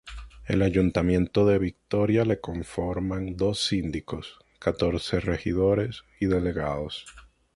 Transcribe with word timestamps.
El 0.47 0.63
ayuntamiento 0.63 1.45
de 1.45 1.59
Victoria 1.59 2.25
le 2.25 2.39
conforman 2.41 3.37
dos 3.37 3.63
síndicos, 3.67 4.39
catorce 4.57 5.19
regidores 5.19 6.05
y 6.19 6.25
delegados. 6.25 7.05